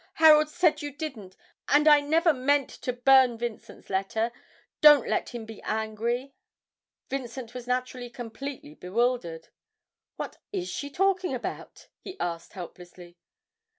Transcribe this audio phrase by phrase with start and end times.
[0.15, 1.37] Harold said you didn't.
[1.67, 4.31] And I never meant to burn Vincent's letter.
[4.81, 6.33] Don't let him be angry!'
[7.11, 9.49] Vincent was naturally completely bewildered.
[10.15, 13.19] 'What is she talking about?' he asked helplessly.